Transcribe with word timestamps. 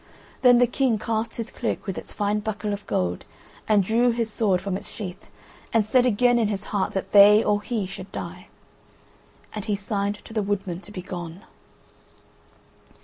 Then 0.41 0.57
the 0.57 0.65
King 0.65 0.97
cast 0.97 1.35
his 1.35 1.51
cloak 1.51 1.85
with 1.85 1.95
its 1.95 2.11
fine 2.11 2.39
buckle 2.39 2.73
of 2.73 2.87
gold 2.87 3.23
and 3.67 3.83
drew 3.83 4.09
his 4.09 4.33
sword 4.33 4.59
from 4.59 4.75
its 4.75 4.89
sheath 4.89 5.27
and 5.71 5.85
said 5.85 6.07
again 6.07 6.39
in 6.39 6.47
his 6.47 6.63
heart 6.73 6.95
that 6.95 7.11
they 7.11 7.43
or 7.43 7.61
he 7.61 7.85
should 7.85 8.11
die. 8.11 8.47
And 9.53 9.65
he 9.65 9.75
signed 9.75 10.15
to 10.25 10.33
the 10.33 10.41
woodman 10.41 10.81
to 10.81 10.91
be 10.91 11.03
gone. 11.03 11.43